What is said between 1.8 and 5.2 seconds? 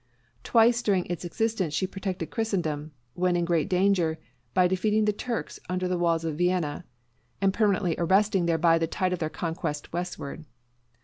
protected Christendom, when in great danger, by defeating the